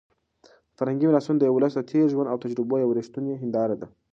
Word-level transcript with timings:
فرهنګي 0.77 1.05
میراثونه 1.07 1.37
د 1.39 1.43
یو 1.49 1.55
ولس 1.57 1.73
د 1.75 1.81
تېر 1.91 2.05
ژوند 2.13 2.31
او 2.31 2.37
تجربو 2.43 2.81
یوه 2.83 2.93
رښتونې 2.99 3.33
هنداره 3.41 3.75
ده. 3.81 3.87